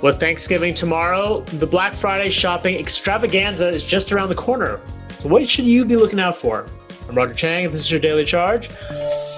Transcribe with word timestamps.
With 0.00 0.20
Thanksgiving 0.20 0.74
tomorrow, 0.74 1.40
the 1.40 1.66
Black 1.66 1.92
Friday 1.92 2.28
shopping 2.28 2.76
extravaganza 2.76 3.68
is 3.68 3.82
just 3.82 4.12
around 4.12 4.28
the 4.28 4.36
corner. 4.36 4.80
So, 5.18 5.28
what 5.28 5.48
should 5.48 5.66
you 5.66 5.84
be 5.84 5.96
looking 5.96 6.20
out 6.20 6.36
for? 6.36 6.66
I'm 7.08 7.16
Roger 7.16 7.34
Cheng, 7.34 7.64
and 7.64 7.74
this 7.74 7.80
is 7.80 7.90
your 7.90 7.98
Daily 7.98 8.24
Charge. 8.24 8.68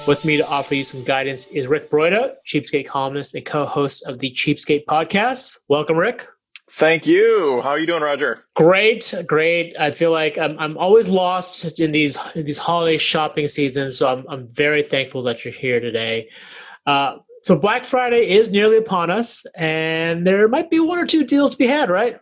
With 0.07 0.23
me 0.27 0.37
to 0.37 0.47
offer 0.47 0.75
you 0.75 0.85
some 0.85 1.03
guidance 1.03 1.47
is 1.47 1.67
Rick 1.67 1.89
Broida, 1.89 2.35
Cheapskate 2.47 2.87
columnist 2.87 3.35
and 3.35 3.47
co 3.47 3.65
host 3.65 4.07
of 4.07 4.19
the 4.19 4.33
Cheapskate 4.33 4.85
podcast. 4.85 5.57
Welcome, 5.69 5.97
Rick. 5.97 6.27
Thank 6.73 7.07
you. 7.07 7.63
How 7.63 7.71
are 7.71 7.79
you 7.79 7.87
doing, 7.87 8.03
Roger? 8.03 8.45
Great, 8.55 9.15
great. 9.27 9.75
I 9.81 9.91
feel 9.91 10.11
like 10.11 10.37
I'm, 10.37 10.59
I'm 10.59 10.77
always 10.77 11.09
lost 11.09 11.81
in 11.81 11.93
these 11.93 12.19
in 12.35 12.45
these 12.45 12.59
holiday 12.59 12.99
shopping 12.99 13.49
seasons, 13.49 13.97
so 13.97 14.13
I'm, 14.13 14.27
I'm 14.29 14.47
very 14.51 14.83
thankful 14.83 15.23
that 15.23 15.43
you're 15.43 15.55
here 15.55 15.81
today. 15.81 16.29
Uh, 16.85 17.17
so 17.43 17.59
Black 17.59 17.85
Friday 17.85 18.31
is 18.31 18.51
nearly 18.51 18.77
upon 18.77 19.11
us, 19.11 19.45
and 19.57 20.27
there 20.27 20.49
might 20.49 20.71
be 20.71 20.81
one 20.81 20.99
or 20.99 21.07
two 21.07 21.25
deals 21.25 21.51
to 21.51 21.57
be 21.57 21.67
had, 21.67 21.91
right? 21.91 22.21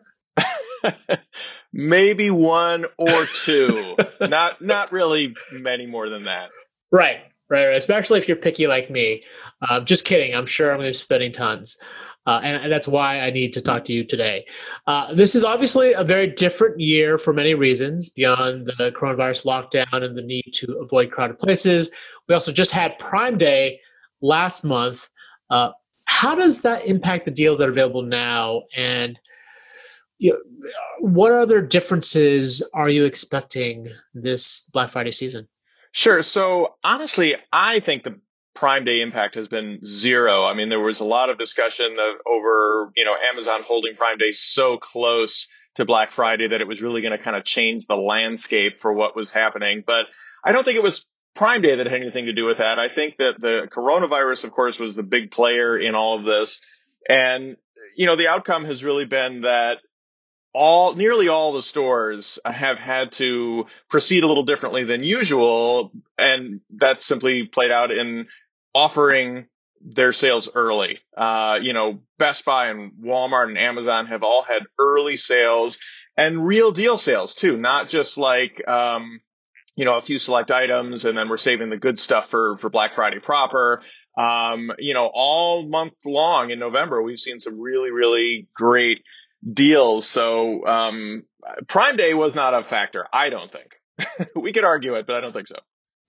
Maybe 1.72 2.30
one 2.30 2.86
or 2.96 3.24
two. 3.44 3.96
not 4.20 4.60
not 4.62 4.92
really 4.92 5.34
many 5.52 5.86
more 5.86 6.08
than 6.08 6.24
that. 6.24 6.48
Right, 6.90 7.18
right, 7.50 7.66
right. 7.66 7.76
Especially 7.76 8.18
if 8.18 8.28
you're 8.28 8.36
picky 8.36 8.66
like 8.66 8.90
me. 8.90 9.24
Uh, 9.68 9.80
just 9.80 10.04
kidding. 10.04 10.34
I'm 10.34 10.46
sure 10.46 10.70
I'm 10.70 10.78
going 10.78 10.86
to 10.86 10.98
be 10.98 11.02
spending 11.02 11.32
tons. 11.32 11.78
Uh, 12.26 12.40
and, 12.42 12.62
and, 12.62 12.70
that's 12.70 12.86
why 12.86 13.20
I 13.20 13.30
need 13.30 13.54
to 13.54 13.62
talk 13.62 13.86
to 13.86 13.92
you 13.94 14.04
today. 14.04 14.44
Uh, 14.86 15.14
this 15.14 15.34
is 15.34 15.42
obviously 15.42 15.94
a 15.94 16.04
very 16.04 16.26
different 16.26 16.78
year 16.78 17.16
for 17.16 17.32
many 17.32 17.54
reasons 17.54 18.10
beyond 18.10 18.66
the 18.66 18.90
coronavirus 18.90 19.46
lockdown 19.46 20.04
and 20.04 20.14
the 20.14 20.20
need 20.20 20.50
to 20.52 20.74
avoid 20.74 21.10
crowded 21.10 21.38
places. 21.38 21.88
We 22.28 22.34
also 22.34 22.52
just 22.52 22.70
had 22.70 22.98
Prime 22.98 23.38
Day 23.38 23.80
last 24.20 24.64
month. 24.64 25.08
Uh, 25.50 25.70
how 26.04 26.34
does 26.34 26.62
that 26.62 26.86
impact 26.86 27.24
the 27.24 27.30
deals 27.30 27.58
that 27.58 27.68
are 27.68 27.70
available 27.70 28.02
now? 28.02 28.62
And 28.76 29.18
you 30.18 30.32
know, 30.32 30.38
what 31.00 31.32
other 31.32 31.60
differences 31.60 32.62
are 32.74 32.88
you 32.88 33.04
expecting 33.04 33.88
this 34.14 34.68
Black 34.72 34.90
Friday 34.90 35.12
season? 35.12 35.48
Sure. 35.92 36.22
So 36.22 36.74
honestly, 36.82 37.36
I 37.52 37.80
think 37.80 38.02
the 38.02 38.20
Prime 38.54 38.84
Day 38.84 39.00
impact 39.00 39.36
has 39.36 39.46
been 39.46 39.78
zero. 39.84 40.44
I 40.44 40.54
mean, 40.54 40.68
there 40.68 40.80
was 40.80 40.98
a 41.00 41.04
lot 41.04 41.30
of 41.30 41.38
discussion 41.38 41.96
over, 42.26 42.90
you 42.96 43.04
know, 43.04 43.14
Amazon 43.32 43.62
holding 43.62 43.94
Prime 43.94 44.18
Day 44.18 44.32
so 44.32 44.78
close 44.78 45.48
to 45.76 45.84
Black 45.84 46.10
Friday 46.10 46.48
that 46.48 46.60
it 46.60 46.66
was 46.66 46.82
really 46.82 47.00
going 47.00 47.16
to 47.16 47.22
kind 47.22 47.36
of 47.36 47.44
change 47.44 47.86
the 47.86 47.96
landscape 47.96 48.80
for 48.80 48.92
what 48.92 49.14
was 49.14 49.30
happening. 49.30 49.84
But 49.86 50.06
I 50.44 50.50
don't 50.50 50.64
think 50.64 50.76
it 50.76 50.82
was 50.82 51.06
Prime 51.38 51.62
Day 51.62 51.76
that 51.76 51.86
had 51.86 52.00
anything 52.00 52.26
to 52.26 52.32
do 52.32 52.46
with 52.46 52.58
that. 52.58 52.80
I 52.80 52.88
think 52.88 53.18
that 53.18 53.40
the 53.40 53.68
coronavirus, 53.72 54.42
of 54.42 54.50
course, 54.50 54.80
was 54.80 54.96
the 54.96 55.04
big 55.04 55.30
player 55.30 55.78
in 55.78 55.94
all 55.94 56.18
of 56.18 56.24
this. 56.24 56.60
And, 57.08 57.56
you 57.96 58.06
know, 58.06 58.16
the 58.16 58.26
outcome 58.26 58.64
has 58.64 58.82
really 58.82 59.04
been 59.04 59.42
that 59.42 59.78
all 60.52 60.94
nearly 60.94 61.28
all 61.28 61.52
the 61.52 61.62
stores 61.62 62.40
have 62.44 62.80
had 62.80 63.12
to 63.12 63.66
proceed 63.88 64.24
a 64.24 64.26
little 64.26 64.42
differently 64.42 64.82
than 64.82 65.04
usual 65.04 65.92
and 66.16 66.60
that's 66.70 67.04
simply 67.04 67.46
played 67.46 67.70
out 67.70 67.92
in 67.92 68.26
offering 68.74 69.46
their 69.80 70.12
sales 70.12 70.50
early. 70.52 70.98
Uh, 71.16 71.60
you 71.62 71.72
know, 71.72 72.00
Best 72.18 72.44
Buy 72.46 72.70
and 72.70 72.94
Walmart 73.00 73.46
and 73.46 73.58
Amazon 73.58 74.06
have 74.06 74.24
all 74.24 74.42
had 74.42 74.66
early 74.76 75.16
sales 75.16 75.78
and 76.16 76.44
real 76.44 76.72
deal 76.72 76.96
sales 76.96 77.36
too, 77.36 77.56
not 77.56 77.88
just 77.88 78.18
like, 78.18 78.66
um, 78.66 79.20
you 79.78 79.84
know, 79.84 79.96
a 79.96 80.02
few 80.02 80.18
select 80.18 80.50
items 80.50 81.04
and 81.04 81.16
then 81.16 81.28
we're 81.28 81.36
saving 81.36 81.70
the 81.70 81.76
good 81.76 82.00
stuff 82.00 82.28
for, 82.28 82.58
for 82.58 82.68
Black 82.68 82.96
Friday 82.96 83.20
proper. 83.20 83.80
Um, 84.16 84.72
you 84.76 84.92
know, 84.92 85.08
all 85.14 85.68
month 85.68 85.92
long 86.04 86.50
in 86.50 86.58
November, 86.58 87.00
we've 87.00 87.18
seen 87.18 87.38
some 87.38 87.60
really, 87.60 87.92
really 87.92 88.48
great 88.52 89.04
deals. 89.52 90.08
So, 90.08 90.66
um, 90.66 91.22
Prime 91.68 91.96
Day 91.96 92.12
was 92.12 92.34
not 92.34 92.54
a 92.54 92.64
factor. 92.64 93.06
I 93.12 93.30
don't 93.30 93.52
think 93.52 94.30
we 94.34 94.52
could 94.52 94.64
argue 94.64 94.96
it, 94.96 95.06
but 95.06 95.14
I 95.14 95.20
don't 95.20 95.32
think 95.32 95.46
so. 95.46 95.60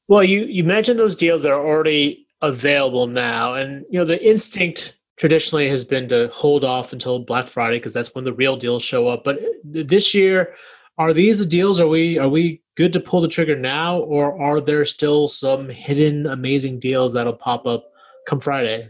Well, 0.08 0.24
you, 0.24 0.46
you 0.46 0.64
mentioned 0.64 1.00
those 1.00 1.16
deals 1.16 1.44
that 1.44 1.52
are 1.52 1.64
already 1.64 2.26
available 2.42 3.06
now. 3.06 3.54
And 3.54 3.86
you 3.92 4.00
know, 4.00 4.06
the 4.06 4.28
instinct 4.28 4.98
traditionally 5.20 5.70
has 5.70 5.86
been 5.86 6.10
to 6.10 6.30
hold 6.34 6.66
off 6.66 6.92
until 6.92 7.20
Black 7.20 7.46
Friday 7.46 7.78
because 7.78 7.94
that's 7.94 8.16
when 8.16 8.24
the 8.24 8.34
real 8.34 8.56
deals 8.56 8.82
show 8.82 9.08
up. 9.08 9.24
But 9.24 9.40
this 9.64 10.16
year, 10.16 10.56
are 10.98 11.14
these 11.14 11.38
the 11.38 11.46
deals? 11.46 11.80
Are 11.80 11.88
we 11.88 12.18
are 12.18 12.28
we 12.28 12.64
good 12.80 12.94
to 12.94 13.02
pull 13.02 13.20
the 13.20 13.28
trigger 13.28 13.58
now, 13.58 14.00
or 14.00 14.42
are 14.42 14.62
there 14.62 14.86
still 14.86 15.28
some 15.28 15.68
hidden 15.68 16.26
amazing 16.26 16.80
deals 16.80 17.12
that'll 17.12 17.34
pop 17.34 17.66
up 17.66 17.92
come 18.26 18.40
Friday? 18.40 18.90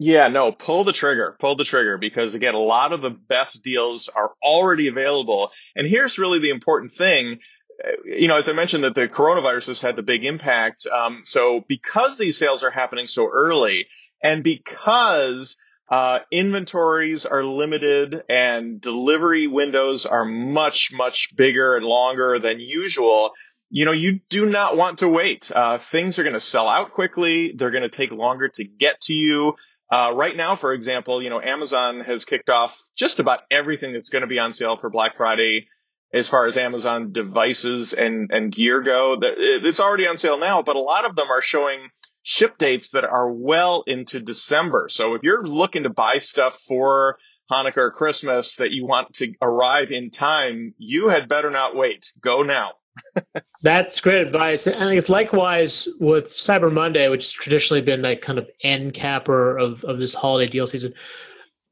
Yeah, 0.00 0.26
no, 0.26 0.50
pull 0.50 0.82
the 0.82 0.92
trigger, 0.92 1.36
pull 1.38 1.54
the 1.54 1.62
trigger 1.62 1.96
because 1.96 2.34
again, 2.34 2.56
a 2.56 2.58
lot 2.58 2.92
of 2.92 3.02
the 3.02 3.10
best 3.10 3.62
deals 3.62 4.08
are 4.08 4.32
already 4.42 4.88
available. 4.88 5.52
And 5.76 5.86
here's 5.86 6.18
really 6.18 6.40
the 6.40 6.50
important 6.50 6.92
thing 6.92 7.38
uh, 7.84 7.90
you 8.04 8.28
know, 8.28 8.36
as 8.36 8.48
I 8.48 8.52
mentioned, 8.52 8.84
that 8.84 8.96
the 8.96 9.08
coronavirus 9.08 9.66
has 9.68 9.80
had 9.80 9.96
the 9.96 10.02
big 10.02 10.24
impact. 10.24 10.86
Um, 10.86 11.22
so 11.24 11.64
because 11.68 12.18
these 12.18 12.36
sales 12.36 12.62
are 12.62 12.70
happening 12.70 13.06
so 13.06 13.28
early, 13.32 13.86
and 14.22 14.42
because 14.42 15.56
uh, 15.88 16.20
inventories 16.30 17.26
are 17.26 17.44
limited 17.44 18.22
and 18.28 18.80
delivery 18.80 19.46
windows 19.46 20.06
are 20.06 20.24
much 20.24 20.92
much 20.92 21.36
bigger 21.36 21.76
and 21.76 21.84
longer 21.84 22.38
than 22.38 22.58
usual, 22.58 23.32
you 23.70 23.84
know, 23.84 23.92
you 23.92 24.20
do 24.28 24.46
not 24.46 24.76
want 24.76 24.98
to 24.98 25.08
wait. 25.08 25.50
Uh, 25.54 25.78
things 25.78 26.18
are 26.18 26.22
going 26.22 26.34
to 26.34 26.40
sell 26.40 26.68
out 26.68 26.92
quickly. 26.92 27.52
They're 27.52 27.70
going 27.70 27.82
to 27.82 27.88
take 27.88 28.12
longer 28.12 28.48
to 28.48 28.64
get 28.64 29.00
to 29.02 29.12
you. 29.12 29.56
Uh, 29.90 30.12
right 30.14 30.34
now, 30.34 30.56
for 30.56 30.72
example, 30.72 31.22
you 31.22 31.28
know, 31.28 31.40
Amazon 31.40 32.00
has 32.00 32.24
kicked 32.24 32.48
off 32.48 32.80
just 32.96 33.20
about 33.20 33.40
everything 33.50 33.92
that's 33.92 34.08
going 34.08 34.22
to 34.22 34.28
be 34.28 34.38
on 34.38 34.52
sale 34.52 34.76
for 34.76 34.90
Black 34.90 35.16
Friday 35.16 35.68
as 36.12 36.28
far 36.28 36.46
as 36.46 36.56
Amazon 36.56 37.12
devices 37.12 37.92
and, 37.92 38.30
and 38.32 38.52
gear 38.52 38.80
go. 38.80 39.18
It's 39.20 39.80
already 39.80 40.06
on 40.06 40.16
sale 40.16 40.38
now, 40.38 40.62
but 40.62 40.76
a 40.76 40.80
lot 40.80 41.04
of 41.04 41.16
them 41.16 41.30
are 41.30 41.42
showing 41.42 41.90
ship 42.24 42.58
dates 42.58 42.90
that 42.90 43.04
are 43.04 43.30
well 43.30 43.84
into 43.86 44.18
December. 44.18 44.88
So 44.90 45.14
if 45.14 45.22
you're 45.22 45.46
looking 45.46 45.84
to 45.84 45.90
buy 45.90 46.16
stuff 46.16 46.58
for 46.66 47.18
Hanukkah 47.50 47.76
or 47.76 47.90
Christmas 47.92 48.56
that 48.56 48.72
you 48.72 48.86
want 48.86 49.12
to 49.14 49.32
arrive 49.40 49.92
in 49.92 50.10
time, 50.10 50.74
you 50.78 51.08
had 51.08 51.28
better 51.28 51.50
not 51.50 51.76
wait. 51.76 52.12
Go 52.20 52.42
now. 52.42 52.72
That's 53.62 54.00
great 54.00 54.26
advice. 54.26 54.66
And 54.66 54.96
it's 54.96 55.08
likewise 55.08 55.86
with 56.00 56.26
Cyber 56.26 56.72
Monday, 56.72 57.08
which 57.08 57.24
has 57.24 57.32
traditionally 57.32 57.82
been 57.82 58.02
that 58.02 58.22
kind 58.22 58.38
of 58.38 58.48
end 58.62 58.94
capper 58.94 59.56
of, 59.56 59.84
of 59.84 60.00
this 60.00 60.14
holiday 60.14 60.50
deal 60.50 60.66
season. 60.66 60.92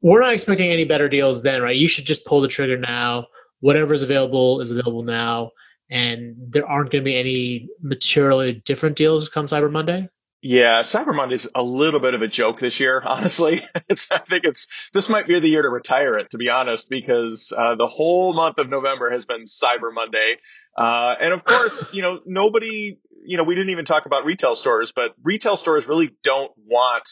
We're 0.01 0.21
not 0.21 0.33
expecting 0.33 0.69
any 0.69 0.85
better 0.85 1.09
deals 1.09 1.41
then, 1.41 1.61
right? 1.61 1.75
You 1.75 1.87
should 1.87 2.05
just 2.05 2.25
pull 2.25 2.41
the 2.41 2.47
trigger 2.47 2.77
now 2.77 3.27
whatever 3.63 3.93
is 3.93 4.03
available 4.03 4.59
is 4.59 4.71
available 4.71 5.03
now, 5.03 5.49
and 5.89 6.35
there 6.49 6.67
aren't 6.67 6.91
going 6.91 7.01
to 7.01 7.05
be 7.05 7.15
any 7.15 7.69
materially 7.81 8.61
different 8.65 8.97
deals 8.97 9.29
come 9.29 9.45
Cyber 9.45 9.71
Monday. 9.71 10.09
Yeah, 10.45 10.81
Cyber 10.81 11.15
Monday 11.15 11.35
is 11.35 11.49
a 11.55 11.63
little 11.63 12.01
bit 12.01 12.15
of 12.15 12.21
a 12.21 12.27
joke 12.27 12.59
this 12.59 12.77
year. 12.81 13.01
Honestly, 13.05 13.65
it's, 13.87 14.11
I 14.11 14.17
think 14.19 14.43
it's 14.43 14.67
this 14.91 15.07
might 15.07 15.25
be 15.25 15.39
the 15.39 15.47
year 15.47 15.61
to 15.61 15.69
retire 15.69 16.17
it, 16.17 16.31
to 16.31 16.37
be 16.37 16.49
honest, 16.49 16.89
because 16.89 17.53
uh, 17.57 17.75
the 17.75 17.87
whole 17.87 18.33
month 18.33 18.57
of 18.57 18.69
November 18.69 19.09
has 19.09 19.23
been 19.25 19.43
Cyber 19.43 19.93
Monday, 19.93 20.35
uh, 20.77 21.15
and 21.17 21.33
of 21.33 21.43
course, 21.45 21.93
you 21.93 22.01
know 22.01 22.19
nobody, 22.25 22.99
you 23.25 23.37
know, 23.37 23.43
we 23.43 23.55
didn't 23.55 23.69
even 23.69 23.85
talk 23.85 24.05
about 24.05 24.25
retail 24.25 24.57
stores, 24.57 24.91
but 24.91 25.15
retail 25.23 25.55
stores 25.55 25.87
really 25.87 26.11
don't 26.23 26.51
want 26.57 27.07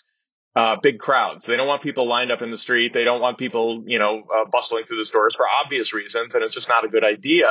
uh, 0.53 0.75
big 0.83 0.99
crowds. 0.99 1.45
They 1.45 1.55
don't 1.55 1.67
want 1.67 1.81
people 1.83 2.07
lined 2.07 2.33
up 2.33 2.41
in 2.41 2.51
the 2.51 2.57
street. 2.57 2.91
They 2.91 3.05
don't 3.05 3.21
want 3.21 3.37
people, 3.37 3.85
you 3.87 3.99
know, 3.99 4.23
uh, 4.23 4.49
bustling 4.51 4.83
through 4.83 4.97
the 4.97 5.05
stores 5.05 5.35
for 5.37 5.45
obvious 5.63 5.93
reasons. 5.93 6.35
And 6.35 6.43
it's 6.43 6.53
just 6.53 6.67
not 6.67 6.83
a 6.83 6.89
good 6.89 7.05
idea. 7.05 7.49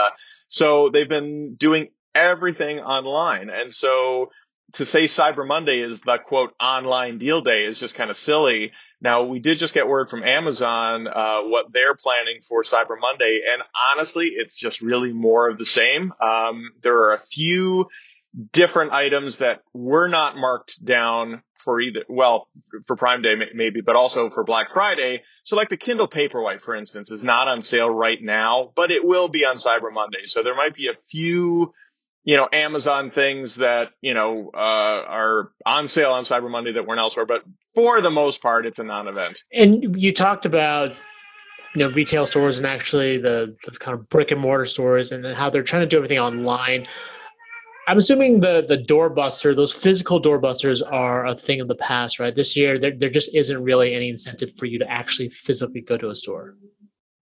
So 0.49 0.91
they've 0.91 1.09
been 1.09 1.55
doing 1.55 1.89
everything 2.15 2.81
online. 2.81 3.49
And 3.49 3.73
so 3.73 4.31
to 4.75 4.85
say 4.85 5.05
Cyber 5.05 5.47
Monday 5.47 5.81
is 5.81 6.01
the 6.01 6.19
quote 6.19 6.55
online 6.61 7.19
deal 7.19 7.41
day 7.41 7.65
is 7.65 7.79
just 7.79 7.95
kind 7.95 8.11
of 8.11 8.17
silly. 8.17 8.73
Now 9.01 9.25
we 9.25 9.41
did 9.41 9.59
just 9.59 9.75
get 9.75 9.89
word 9.89 10.09
from 10.09 10.23
Amazon, 10.23 11.07
uh, 11.07 11.43
what 11.43 11.73
they're 11.73 11.95
planning 11.95 12.41
for 12.47 12.63
Cyber 12.63 13.01
Monday. 13.01 13.41
And 13.53 13.63
honestly, 13.93 14.27
it's 14.35 14.59
just 14.59 14.81
really 14.83 15.13
more 15.13 15.49
of 15.49 15.59
the 15.59 15.65
same. 15.65 16.13
Um, 16.21 16.73
there 16.83 16.97
are 17.05 17.15
a 17.15 17.19
few 17.19 17.89
different 18.53 18.93
items 18.93 19.39
that 19.39 19.63
were 19.73 20.09
not 20.09 20.37
marked 20.37 20.85
down 20.85 21.43
for 21.55 21.81
either, 21.81 22.05
well, 22.09 22.49
for 22.87 22.97
Prime 22.97 23.23
Day 23.23 23.35
maybe, 23.55 23.81
but 23.81 23.97
also 23.97 24.31
for 24.31 24.45
Black 24.45 24.71
Friday. 24.71 25.23
So 25.43 25.57
like 25.57 25.69
the 25.69 25.77
Kindle 25.77 26.09
Paperwhite, 26.09 26.63
for 26.63 26.75
instance, 26.75 27.11
is 27.11 27.25
not 27.25 27.49
on 27.49 27.63
sale 27.63 27.91
right 27.91 28.19
now, 28.21 28.73
but 28.75 28.91
it 28.91 29.05
will 29.05 29.29
be 29.29 29.45
on 29.45 29.57
Cyber 29.57 29.93
Monday. 29.93 30.25
So 30.25 30.43
there 30.43 30.55
might 30.55 30.75
be 30.75 30.89
a 30.89 30.95
few, 31.11 31.75
you 32.25 32.37
know, 32.37 32.49
Amazon 32.53 33.11
things 33.11 33.57
that, 33.57 33.93
you 34.01 34.15
know, 34.15 34.51
uh, 34.53 34.57
are 34.57 35.53
on 35.65 35.89
sale 35.89 36.13
on 36.13 36.25
Cyber 36.25 36.51
Monday 36.51 36.73
that 36.73 36.87
weren't 36.87 37.01
elsewhere, 37.01 37.27
but 37.27 37.45
for 37.75 38.01
the 38.01 38.11
most 38.11 38.43
part, 38.43 38.67
it's 38.67 38.79
a 38.79 38.85
non-event. 38.85 39.45
And 39.53 40.01
you 40.01 40.13
talked 40.13 40.47
about 40.47 40.93
you 41.75 41.87
know 41.87 41.95
retail 41.95 42.27
stores 42.27 42.59
and 42.59 42.67
actually 42.67 43.17
the, 43.19 43.57
the 43.65 43.79
kind 43.79 43.97
of 43.97 44.09
brick 44.09 44.33
and 44.33 44.41
mortar 44.41 44.65
stores 44.65 45.13
and 45.13 45.25
how 45.37 45.49
they're 45.49 45.63
trying 45.63 45.83
to 45.83 45.87
do 45.87 45.97
everything 45.99 46.19
online 46.19 46.89
I'm 47.91 47.99
assuming 47.99 48.39
the 48.39 48.65
the 48.67 48.79
doorbuster, 48.79 49.55
those 49.57 49.73
physical 49.73 50.23
doorbusters 50.23 50.81
are 50.93 51.27
a 51.27 51.35
thing 51.35 51.61
of 51.61 51.67
the 51.67 51.75
past, 51.75 52.21
right? 52.21 52.33
This 52.33 52.57
year, 52.57 52.79
there 52.79 52.97
there 52.97 53.09
just 53.09 53.35
isn't 53.35 53.65
really 53.65 53.95
any 53.95 54.09
incentive 54.09 54.55
for 54.55 54.67
you 54.67 54.79
to 54.79 54.89
actually 54.89 55.29
physically 55.29 55.81
go 55.81 55.97
to 55.97 56.09
a 56.09 56.15
store. 56.15 56.55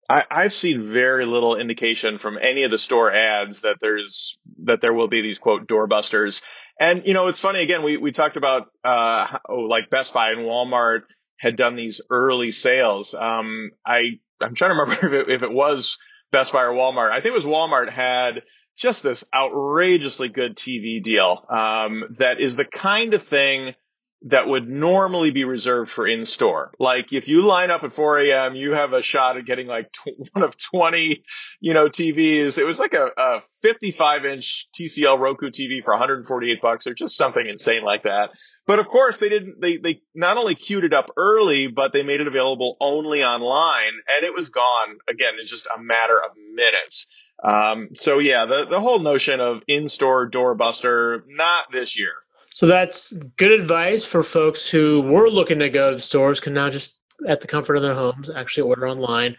I, 0.08 0.22
I've 0.30 0.52
seen 0.52 0.92
very 0.92 1.26
little 1.26 1.56
indication 1.56 2.18
from 2.18 2.38
any 2.38 2.62
of 2.62 2.70
the 2.70 2.78
store 2.78 3.12
ads 3.12 3.60
that 3.60 3.76
there's 3.80 4.38
that 4.64 4.80
there 4.80 4.94
will 4.94 5.08
be 5.08 5.20
these 5.20 5.38
quote 5.38 5.68
doorbusters. 5.68 6.42
And 6.80 7.06
you 7.06 7.14
know, 7.14 7.26
it's 7.26 7.40
funny 7.40 7.62
again. 7.62 7.82
We 7.82 7.96
we 7.96 8.12
talked 8.12 8.36
about 8.36 8.68
uh, 8.84 9.38
oh, 9.48 9.60
like 9.60 9.90
Best 9.90 10.14
Buy 10.14 10.30
and 10.30 10.40
Walmart 10.40 11.02
had 11.38 11.56
done 11.56 11.76
these 11.76 12.00
early 12.10 12.52
sales. 12.52 13.14
Um, 13.14 13.70
I 13.84 14.20
I'm 14.40 14.54
trying 14.54 14.70
to 14.70 14.80
remember 14.80 15.06
if 15.16 15.28
it, 15.28 15.34
if 15.34 15.42
it 15.42 15.52
was 15.52 15.98
Best 16.30 16.52
Buy 16.52 16.64
or 16.64 16.72
Walmart. 16.72 17.10
I 17.10 17.20
think 17.20 17.32
it 17.32 17.34
was 17.34 17.44
Walmart 17.44 17.90
had 17.90 18.42
just 18.76 19.02
this 19.02 19.24
outrageously 19.34 20.28
good 20.28 20.56
TV 20.56 21.02
deal 21.02 21.44
um, 21.50 22.16
that 22.18 22.40
is 22.40 22.54
the 22.56 22.64
kind 22.64 23.12
of 23.12 23.22
thing 23.22 23.74
that 24.22 24.48
would 24.48 24.68
normally 24.68 25.30
be 25.30 25.44
reserved 25.44 25.90
for 25.90 26.06
in 26.06 26.24
store. 26.24 26.72
Like 26.78 27.12
if 27.12 27.28
you 27.28 27.42
line 27.42 27.70
up 27.70 27.84
at 27.84 27.92
4 27.92 28.20
a.m., 28.22 28.56
you 28.56 28.72
have 28.72 28.92
a 28.92 29.00
shot 29.00 29.36
at 29.36 29.46
getting 29.46 29.68
like 29.68 29.92
tw- 29.92 30.18
one 30.32 30.44
of 30.44 30.56
20, 30.56 31.22
you 31.60 31.74
know, 31.74 31.88
TVs. 31.88 32.58
It 32.58 32.64
was 32.64 32.80
like 32.80 32.94
a, 32.94 33.10
a 33.16 33.42
55 33.62 34.24
inch 34.24 34.68
TCL 34.78 35.20
Roku 35.20 35.50
TV 35.50 35.84
for 35.84 35.92
148 35.92 36.60
bucks 36.60 36.86
or 36.88 36.94
just 36.94 37.16
something 37.16 37.46
insane 37.46 37.84
like 37.84 38.02
that. 38.04 38.30
But 38.66 38.80
of 38.80 38.88
course 38.88 39.18
they 39.18 39.28
didn't, 39.28 39.60
they, 39.60 39.76
they 39.76 40.02
not 40.14 40.36
only 40.36 40.56
queued 40.56 40.84
it 40.84 40.92
up 40.92 41.10
early, 41.16 41.68
but 41.68 41.92
they 41.92 42.02
made 42.02 42.20
it 42.20 42.26
available 42.26 42.76
only 42.80 43.22
online 43.22 43.92
and 44.08 44.26
it 44.26 44.34
was 44.34 44.48
gone 44.48 44.98
again 45.08 45.34
in 45.40 45.46
just 45.46 45.66
a 45.66 45.80
matter 45.80 46.20
of 46.20 46.32
minutes. 46.54 47.06
Um, 47.42 47.90
so 47.94 48.18
yeah, 48.18 48.46
the, 48.46 48.66
the 48.66 48.80
whole 48.80 48.98
notion 48.98 49.38
of 49.38 49.62
in-store 49.68 50.28
doorbuster, 50.28 51.22
not 51.28 51.70
this 51.70 51.96
year. 51.96 52.14
So 52.58 52.66
that's 52.66 53.12
good 53.36 53.52
advice 53.52 54.04
for 54.04 54.24
folks 54.24 54.68
who 54.68 55.00
were 55.00 55.30
looking 55.30 55.60
to 55.60 55.70
go 55.70 55.90
to 55.90 55.94
the 55.94 56.02
stores 56.02 56.40
can 56.40 56.54
now 56.54 56.68
just 56.68 57.00
at 57.24 57.40
the 57.40 57.46
comfort 57.46 57.76
of 57.76 57.82
their 57.82 57.94
homes 57.94 58.30
actually 58.30 58.68
order 58.68 58.88
online. 58.88 59.36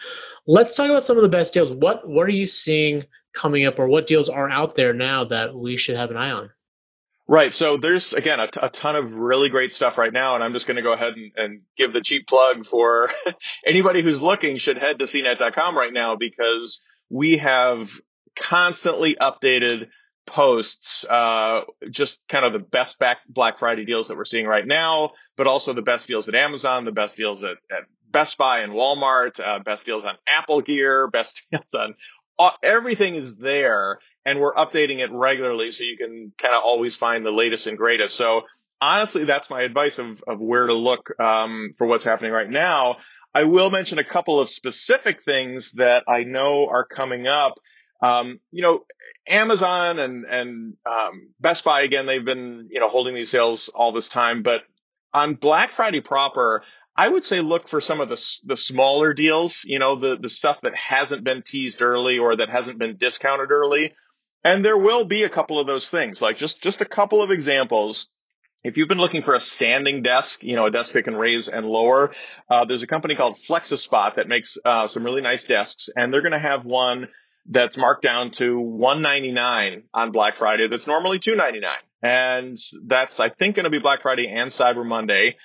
Let's 0.48 0.74
talk 0.78 0.90
about 0.90 1.04
some 1.04 1.18
of 1.18 1.24
the 1.24 1.28
best 1.28 1.54
deals. 1.54 1.70
What 1.70 2.08
what 2.08 2.28
are 2.28 2.32
you 2.32 2.48
seeing 2.48 3.04
coming 3.34 3.66
up, 3.66 3.78
or 3.78 3.90
what 3.90 4.08
deals 4.08 4.30
are 4.30 4.50
out 4.50 4.76
there 4.76 4.94
now 4.94 5.26
that 5.26 5.54
we 5.54 5.76
should 5.76 5.98
have 5.98 6.12
an 6.12 6.16
eye 6.16 6.32
on? 6.32 6.52
Right. 7.28 7.54
So 7.54 7.76
there's 7.76 8.14
again 8.14 8.40
a, 8.40 8.48
t- 8.48 8.62
a 8.64 8.70
ton 8.70 8.96
of 8.96 9.14
really 9.14 9.50
great 9.50 9.74
stuff 9.74 9.98
right 9.98 10.14
now, 10.14 10.36
and 10.36 10.42
I'm 10.42 10.54
just 10.54 10.66
going 10.66 10.78
to 10.78 10.82
go 10.82 10.94
ahead 10.94 11.16
and, 11.16 11.32
and, 11.36 11.62
give 11.76 11.92
the 11.92 12.00
cheap 12.00 12.26
plug 12.26 12.66
for 12.66 13.10
anybody 13.66 14.02
who's 14.02 14.22
looking 14.22 14.56
should 14.60 14.78
head 14.78 14.98
to 14.98 15.04
cnet.com 15.04 15.76
right 15.76 15.92
now 15.92 16.16
because 16.18 16.82
we 17.10 17.40
have 17.40 17.92
constantly 18.38 19.16
updated 19.16 19.90
posts, 20.30 21.06
uh, 21.10 21.62
just 21.90 22.22
kind 22.30 22.46
of 22.46 22.54
the 22.54 22.60
best 22.60 23.00
back 23.00 23.18
Black 23.28 23.58
Friday 23.58 23.84
deals 23.84 24.08
that 24.08 24.18
we're 24.18 24.26
seeing 24.26 24.46
right 24.46 24.66
now, 24.66 25.12
but 25.36 25.48
also 25.48 25.74
the 25.74 25.82
best 25.82 26.08
deals 26.08 26.30
at 26.30 26.36
Amazon, 26.36 26.86
the 26.86 26.92
best 26.92 27.18
deals 27.18 27.44
at, 27.44 27.58
at 27.72 27.84
Best 28.12 28.38
Buy 28.38 28.60
and 28.60 28.74
Walmart, 28.74 29.40
uh, 29.46 29.60
best 29.60 29.86
deals 29.86 30.06
on 30.06 30.16
Apple 30.28 30.62
gear, 30.62 31.08
best 31.12 31.48
deals 31.52 31.74
on 31.74 31.96
uh, 32.38 32.52
everything 32.64 33.16
is 33.16 33.36
there 33.36 34.00
and 34.26 34.40
we're 34.40 34.54
updating 34.54 35.00
it 35.00 35.12
regularly 35.12 35.72
so 35.72 35.84
you 35.84 35.98
can 35.98 36.32
kind 36.38 36.56
of 36.56 36.62
always 36.64 36.96
find 36.96 37.26
the 37.26 37.32
latest 37.32 37.68
and 37.68 37.78
greatest. 37.78 38.16
So 38.16 38.44
honestly, 38.80 39.26
that's 39.26 39.50
my 39.50 39.62
advice 39.62 40.00
of, 40.00 40.24
of 40.28 40.40
where 40.40 40.68
to 40.68 40.74
look, 40.74 41.10
um, 41.20 41.74
for 41.78 41.88
what's 41.88 42.06
happening 42.06 42.32
right 42.32 42.50
now. 42.50 42.98
I 43.34 43.44
will 43.44 43.70
mention 43.70 44.00
a 44.00 44.04
couple 44.04 44.40
of 44.40 44.50
specific 44.50 45.22
things 45.22 45.74
that 45.74 46.04
I 46.08 46.24
know 46.24 46.68
are 46.68 46.86
coming 46.86 47.28
up 47.28 47.60
um, 48.02 48.40
you 48.52 48.62
know, 48.62 48.86
Amazon 49.28 50.00
and, 50.00 50.26
and, 50.26 50.74
um, 50.86 51.30
Best 51.40 51.64
Buy, 51.64 51.82
again, 51.82 52.06
they've 52.06 52.24
been, 52.24 52.70
you 52.72 52.80
know, 52.80 52.90
holding 52.90 53.14
these 53.14 53.30
sales 53.30 53.70
all 53.70 53.92
this 53.92 54.10
time, 54.10 54.42
but 54.42 54.64
on 55.14 55.36
Black 55.36 55.72
Friday 55.72 56.02
proper, 56.02 56.64
I 56.96 57.08
would 57.08 57.24
say 57.24 57.42
look 57.42 57.68
for 57.68 57.82
some 57.82 58.02
of 58.02 58.10
the, 58.10 58.40
the 58.46 58.58
smaller 58.58 59.14
deals, 59.14 59.64
you 59.64 59.80
know, 59.80 59.96
the, 59.96 60.18
the 60.18 60.30
stuff 60.30 60.62
that 60.62 60.76
hasn't 60.76 61.24
been 61.24 61.44
teased 61.44 61.82
early 61.82 62.20
or 62.20 62.36
that 62.36 62.50
hasn't 62.50 62.78
been 62.78 62.98
discounted 62.98 63.52
early. 63.52 63.94
And 64.44 64.64
there 64.64 64.78
will 64.78 65.06
be 65.06 65.24
a 65.24 65.30
couple 65.30 65.60
of 65.60 65.68
those 65.68 65.90
things, 65.90 66.22
like 66.22 66.38
just, 66.38 66.62
just 66.62 66.82
a 66.82 66.86
couple 66.86 67.22
of 67.22 67.32
examples. 67.32 68.10
If 68.64 68.76
you've 68.76 68.90
been 68.90 68.98
looking 68.98 69.22
for 69.22 69.34
a 69.34 69.40
standing 69.40 70.04
desk, 70.04 70.44
you 70.44 70.56
know, 70.56 70.66
a 70.66 70.72
desk 70.72 70.94
that 70.94 71.04
can 71.04 71.16
raise 71.16 71.48
and 71.48 71.66
lower, 71.66 72.14
uh, 72.50 72.66
there's 72.66 72.84
a 72.84 72.88
company 72.88 73.16
called 73.16 73.38
Flexispot 73.50 74.16
that 74.16 74.28
makes, 74.28 74.58
uh, 74.64 74.88
some 74.88 75.04
really 75.04 75.22
nice 75.22 75.46
desks 75.46 75.90
and 75.96 76.14
they're 76.14 76.22
going 76.22 76.34
to 76.34 76.40
have 76.40 76.66
one 76.66 77.08
that's 77.46 77.78
marked 77.78 78.04
down 78.04 78.32
to 78.32 78.60
199 78.60 79.84
on 79.94 80.12
Black 80.12 80.36
Friday. 80.36 80.68
That's 80.68 80.88
normally 80.88 81.20
299. 81.20 81.72
And 82.02 82.58
that's, 82.86 83.20
I 83.20 83.30
think, 83.30 83.56
going 83.56 83.66
to 83.66 83.70
be 83.70 83.80
Black 83.80 84.02
Friday 84.02 84.28
and 84.28 84.50
Cyber 84.50 84.86
Monday. 84.86 85.36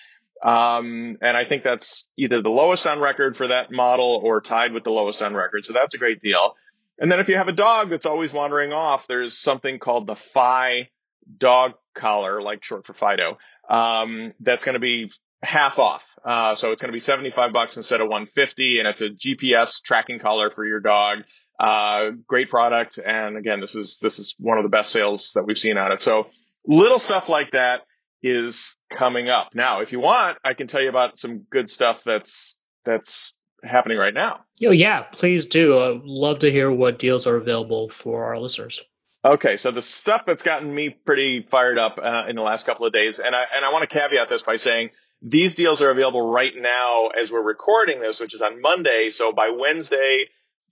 Um, 0.43 1.17
and 1.21 1.37
I 1.37 1.45
think 1.45 1.63
that's 1.63 2.07
either 2.17 2.43
the 2.43 2.51
lowest 2.51 2.87
on 2.87 3.01
record 3.01 3.37
for 3.37 3.49
that 3.49 3.73
model 3.73 4.21
or 4.23 4.41
tied 4.41 4.73
with 4.73 4.85
the 4.85 4.91
lowest 4.91 5.23
on 5.23 5.35
record. 5.35 5.65
So 5.65 5.73
that's 5.73 5.95
a 5.95 5.99
great 5.99 6.21
deal. 6.21 6.55
And 6.99 7.11
then 7.11 7.19
if 7.19 7.29
you 7.29 7.37
have 7.37 7.49
a 7.49 7.53
dog 7.53 7.91
that's 7.91 8.07
always 8.07 8.33
wandering 8.33 8.73
off, 8.73 9.07
there's 9.07 9.37
something 9.37 9.79
called 9.79 10.07
the 10.07 10.17
Fi 10.17 10.91
dog 11.39 11.75
collar, 11.95 12.43
like 12.43 12.63
short 12.63 12.87
for 12.87 12.93
Fido. 12.93 13.39
Um, 13.69 14.35
that's 14.41 14.65
going 14.65 14.75
to 14.75 14.81
be 14.81 15.11
half 15.43 15.79
off. 15.79 16.07
Uh, 16.25 16.55
so 16.55 16.73
it's 16.73 16.81
going 16.81 16.91
to 16.91 16.97
be 16.97 17.01
75 17.01 17.53
bucks 17.53 17.77
instead 17.77 18.01
of 18.01 18.09
150 18.09 18.79
and 18.79 18.89
it's 18.89 19.01
a 19.01 19.11
GPS 19.11 19.83
tracking 19.83 20.19
collar 20.19 20.51
for 20.51 20.65
your 20.65 20.81
dog. 20.81 21.19
Uh, 21.59 22.11
great 22.27 22.49
product. 22.49 22.99
And 22.99 23.37
again, 23.37 23.61
this 23.61 23.75
is, 23.75 23.99
this 24.01 24.19
is 24.19 24.35
one 24.39 24.59
of 24.59 24.65
the 24.65 24.71
best 24.71 24.91
sales 24.91 25.33
that 25.35 25.45
we've 25.45 25.59
seen 25.59 25.79
on 25.79 25.93
it. 25.93 26.03
So 26.03 26.27
little 26.67 26.99
stuff 26.99 27.29
like 27.29 27.53
that 27.53 27.83
is 28.23 28.77
coming 28.91 29.29
up. 29.29 29.55
Now, 29.55 29.81
if 29.81 29.93
you 29.93 30.01
want, 30.01 30.39
I 30.45 30.55
can 30.55 30.67
tell 30.67 30.83
you 30.83 30.89
about 30.89 31.19
some 31.19 31.41
good 31.51 31.71
stuff 31.71 32.03
that's, 32.05 32.59
that's 32.85 33.35
happening 33.63 33.99
right 33.99 34.15
now. 34.15 34.41
Oh, 34.65 34.73
yeah, 34.73 35.03
please 35.03 35.47
do. 35.47 35.81
I'd 35.81 36.03
love 36.05 36.41
to 36.41 36.51
hear 36.51 36.71
what 36.71 36.99
deals 36.99 37.27
are 37.27 37.37
available 37.37 37.89
for 37.89 38.25
our 38.25 38.39
listeners. 38.39 38.83
Okay, 39.25 39.57
so 39.57 39.71
the 39.71 39.81
stuff 39.81 40.25
that's 40.27 40.43
gotten 40.43 40.75
me 40.75 40.91
pretty 40.91 41.47
fired 41.51 41.79
up 41.79 41.99
uh, 41.99 42.29
in 42.29 42.37
the 42.37 42.43
last 42.43 42.67
couple 42.67 42.85
of 42.85 42.93
days, 42.93 43.21
and 43.21 43.35
I 43.35 43.45
and 43.57 43.65
I 43.65 43.73
want 43.73 43.89
to 43.89 43.99
caveat 43.99 44.29
this 44.29 44.43
by 44.43 44.57
saying 44.57 44.91
these 45.23 45.55
deals 45.55 45.81
are 45.81 45.91
available 45.91 46.31
right 46.31 46.53
now 46.55 47.09
as 47.09 47.33
we're 47.33 47.43
recording 47.43 48.01
this, 48.01 48.21
which 48.21 48.35
is 48.35 48.43
on 48.43 48.61
Monday. 48.61 49.09
So 49.09 49.33
by 49.33 49.51
Wednesday, 49.59 50.29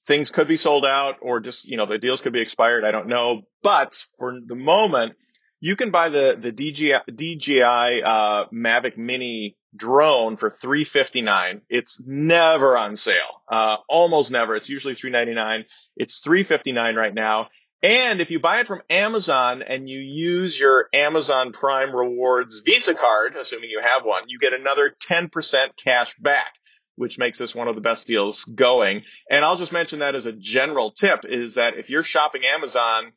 things 0.06 0.31
could 0.31 0.49
be 0.49 0.56
sold 0.56 0.84
out 0.84 1.16
or 1.20 1.40
just, 1.40 1.69
you 1.69 1.76
know, 1.76 1.87
the 1.87 1.99
deals 1.99 2.22
could 2.22 2.32
be 2.32 2.40
expired. 2.40 2.84
I 2.84 2.90
don't 2.90 3.08
know. 3.08 3.43
But 3.62 3.94
for 4.19 4.38
the 4.44 4.56
moment, 4.56 5.14
you 5.60 5.76
can 5.76 5.90
buy 5.90 6.08
the, 6.08 6.37
the 6.40 6.52
DJI, 6.52 7.12
DJI, 7.14 8.02
uh, 8.02 8.46
Mavic 8.52 8.96
Mini 8.96 9.56
drone 9.75 10.37
for 10.37 10.50
359. 10.50 11.62
It's 11.68 12.02
never 12.04 12.76
on 12.76 12.97
sale. 12.97 13.42
Uh, 13.50 13.76
almost 13.88 14.30
never. 14.30 14.56
It's 14.56 14.68
usually 14.68 14.94
399. 14.94 15.64
It's 15.97 16.18
359 16.18 16.94
right 16.97 17.14
now. 17.14 17.49
And 17.82 18.21
if 18.21 18.30
you 18.30 18.38
buy 18.38 18.61
it 18.61 18.68
from 18.68 18.82
Amazon 18.90 19.62
and 19.62 19.88
you 19.88 19.99
use 19.99 20.59
your 20.59 20.88
Amazon 20.92 21.52
Prime 21.52 21.94
Rewards 21.94 22.61
Visa 22.64 22.94
card, 22.94 23.35
assuming 23.37 23.71
you 23.71 23.80
have 23.82 24.04
one, 24.04 24.25
you 24.28 24.38
get 24.38 24.52
another 24.52 24.94
10% 25.09 25.30
cash 25.76 26.14
back 26.16 26.54
which 26.96 27.18
makes 27.18 27.38
this 27.38 27.54
one 27.54 27.68
of 27.68 27.75
the 27.75 27.80
best 27.80 28.06
deals 28.06 28.44
going. 28.44 29.02
And 29.30 29.44
I'll 29.44 29.56
just 29.56 29.72
mention 29.72 30.00
that 30.00 30.14
as 30.14 30.26
a 30.26 30.32
general 30.32 30.90
tip 30.90 31.20
is 31.25 31.54
that 31.54 31.78
if 31.78 31.90
you're 31.90 32.02
shopping 32.02 32.42
Amazon, 32.44 33.12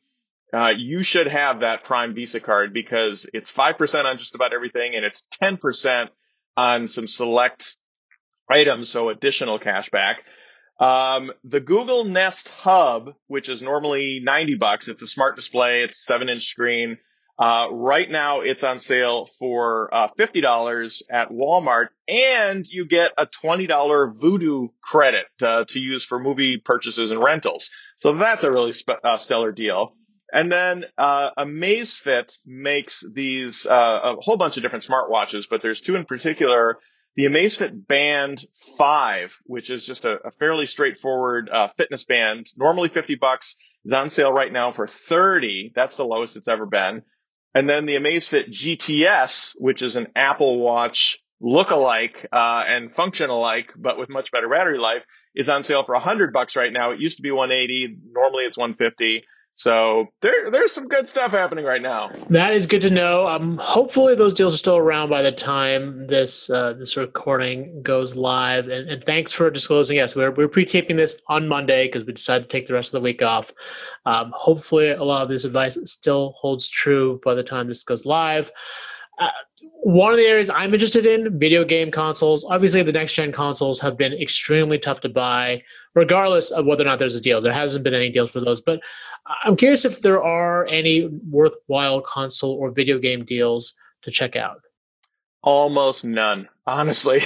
uh, 0.54 0.70
you 0.76 1.02
should 1.02 1.26
have 1.26 1.60
that 1.60 1.84
Prime 1.84 2.14
Visa 2.14 2.40
card 2.40 2.72
because 2.72 3.28
it's 3.32 3.52
5% 3.52 4.04
on 4.04 4.18
just 4.18 4.34
about 4.34 4.52
everything 4.52 4.94
and 4.94 5.04
it's 5.04 5.26
10% 5.42 6.08
on 6.56 6.88
some 6.88 7.06
select 7.06 7.76
items. 8.48 8.88
So 8.88 9.08
additional 9.08 9.58
cash 9.58 9.90
back. 9.90 10.22
Um, 10.78 11.32
the 11.42 11.60
Google 11.60 12.04
Nest 12.04 12.50
Hub, 12.50 13.14
which 13.28 13.48
is 13.48 13.62
normally 13.62 14.20
90 14.22 14.56
bucks. 14.56 14.88
It's 14.88 15.02
a 15.02 15.06
smart 15.06 15.36
display. 15.36 15.82
It's 15.82 16.04
seven 16.04 16.28
inch 16.28 16.44
screen. 16.44 16.98
Uh, 17.38 17.68
right 17.70 18.10
now 18.10 18.40
it's 18.40 18.64
on 18.64 18.80
sale 18.80 19.28
for 19.38 19.92
uh, 19.92 20.08
$50 20.18 21.02
at 21.10 21.28
Walmart 21.30 21.88
and 22.08 22.66
you 22.66 22.86
get 22.86 23.12
a 23.18 23.26
$20 23.26 23.68
Vudu 24.16 24.70
credit 24.82 25.26
uh, 25.42 25.64
to 25.68 25.78
use 25.78 26.04
for 26.04 26.18
movie 26.18 26.56
purchases 26.56 27.10
and 27.10 27.22
rentals. 27.22 27.70
So 27.98 28.14
that's 28.14 28.44
a 28.44 28.50
really 28.50 28.72
spe- 28.72 29.02
uh, 29.04 29.18
stellar 29.18 29.52
deal. 29.52 29.94
And 30.32 30.50
then 30.50 30.84
uh, 30.96 31.30
Amazfit 31.38 32.34
makes 32.46 33.04
these 33.14 33.66
uh, 33.66 34.00
a 34.02 34.16
whole 34.18 34.38
bunch 34.38 34.56
of 34.56 34.62
different 34.62 34.86
smartwatches, 34.86 35.44
but 35.48 35.60
there's 35.60 35.82
two 35.82 35.94
in 35.94 36.06
particular. 36.06 36.78
The 37.16 37.24
Amazfit 37.24 37.86
Band 37.86 38.44
5, 38.76 39.38
which 39.44 39.70
is 39.70 39.86
just 39.86 40.04
a, 40.04 40.18
a 40.26 40.30
fairly 40.32 40.66
straightforward 40.66 41.50
fitness 41.76 42.04
band, 42.04 42.46
normally 42.56 42.88
50 42.88 43.14
bucks, 43.16 43.56
is 43.84 43.92
on 43.92 44.10
sale 44.10 44.32
right 44.32 44.52
now 44.52 44.72
for 44.72 44.86
30. 44.86 45.72
That's 45.74 45.96
the 45.96 46.04
lowest 46.04 46.36
it's 46.36 46.48
ever 46.48 46.66
been. 46.66 47.02
And 47.56 47.66
then 47.66 47.86
the 47.86 47.94
Amazfit 47.94 48.50
GTS, 48.50 49.54
which 49.56 49.80
is 49.80 49.96
an 49.96 50.08
Apple 50.14 50.58
Watch 50.58 51.16
look-alike 51.40 52.26
uh, 52.30 52.64
and 52.68 52.92
function 52.92 53.30
alike, 53.30 53.72
but 53.74 53.98
with 53.98 54.10
much 54.10 54.30
better 54.30 54.46
battery 54.46 54.78
life, 54.78 55.06
is 55.34 55.48
on 55.48 55.64
sale 55.64 55.82
for 55.82 55.94
100 55.94 56.34
bucks 56.34 56.54
right 56.54 56.70
now. 56.70 56.90
It 56.90 57.00
used 57.00 57.16
to 57.16 57.22
be 57.22 57.30
180. 57.30 57.96
Normally 58.12 58.44
it's 58.44 58.58
150. 58.58 59.24
So 59.58 60.08
there, 60.20 60.50
there's 60.50 60.72
some 60.72 60.86
good 60.86 61.08
stuff 61.08 61.32
happening 61.32 61.64
right 61.64 61.80
now. 61.80 62.10
That 62.28 62.52
is 62.52 62.66
good 62.66 62.82
to 62.82 62.90
know. 62.90 63.26
Um, 63.26 63.56
hopefully 63.56 64.14
those 64.14 64.34
deals 64.34 64.52
are 64.52 64.58
still 64.58 64.76
around 64.76 65.08
by 65.08 65.22
the 65.22 65.32
time 65.32 66.06
this 66.08 66.50
uh, 66.50 66.74
this 66.74 66.94
recording 66.98 67.80
goes 67.82 68.16
live. 68.16 68.68
And, 68.68 68.90
and 68.90 69.02
thanks 69.02 69.32
for 69.32 69.50
disclosing. 69.50 69.96
Yes, 69.96 70.14
we're 70.14 70.30
we're 70.30 70.46
pre-taping 70.46 70.96
this 70.96 71.18
on 71.28 71.48
Monday 71.48 71.86
because 71.86 72.04
we 72.04 72.12
decided 72.12 72.50
to 72.50 72.54
take 72.54 72.66
the 72.66 72.74
rest 72.74 72.92
of 72.92 73.00
the 73.00 73.04
week 73.04 73.22
off. 73.22 73.50
Um, 74.04 74.30
hopefully, 74.36 74.90
a 74.90 75.02
lot 75.02 75.22
of 75.22 75.30
this 75.30 75.46
advice 75.46 75.78
still 75.86 76.34
holds 76.36 76.68
true 76.68 77.18
by 77.24 77.34
the 77.34 77.42
time 77.42 77.66
this 77.66 77.82
goes 77.82 78.04
live. 78.04 78.50
Uh, 79.18 79.30
one 79.82 80.10
of 80.10 80.18
the 80.18 80.24
areas 80.24 80.50
I'm 80.50 80.74
interested 80.74 81.06
in 81.06 81.38
video 81.38 81.64
game 81.64 81.90
consoles. 81.90 82.44
Obviously, 82.44 82.82
the 82.82 82.92
next 82.92 83.14
gen 83.14 83.32
consoles 83.32 83.80
have 83.80 83.96
been 83.96 84.12
extremely 84.12 84.78
tough 84.78 85.00
to 85.02 85.08
buy, 85.08 85.62
regardless 85.94 86.50
of 86.50 86.66
whether 86.66 86.82
or 86.82 86.86
not 86.86 86.98
there's 86.98 87.14
a 87.14 87.20
deal. 87.20 87.40
There 87.40 87.52
hasn't 87.52 87.84
been 87.84 87.94
any 87.94 88.10
deals 88.10 88.30
for 88.30 88.40
those, 88.40 88.60
but 88.60 88.80
I'm 89.44 89.56
curious 89.56 89.84
if 89.84 90.02
there 90.02 90.22
are 90.22 90.66
any 90.66 91.08
worthwhile 91.30 92.00
console 92.00 92.52
or 92.52 92.70
video 92.70 92.98
game 92.98 93.24
deals 93.24 93.74
to 94.02 94.10
check 94.10 94.36
out. 94.36 94.60
Almost 95.42 96.04
none, 96.04 96.48
honestly. 96.66 97.22